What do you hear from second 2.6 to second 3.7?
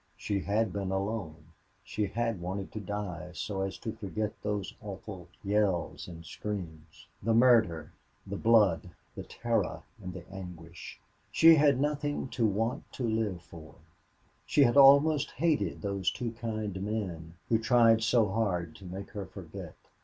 to die so